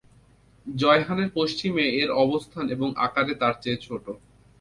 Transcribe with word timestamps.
জায়হানের 0.65 1.29
পশ্চিমে 1.33 1.85
এর 2.01 2.09
অবস্থান 2.23 2.65
এবং 2.69 2.87
আকারে 2.97 3.33
তারচেয়ে 3.35 3.77
ছোট। 3.77 4.05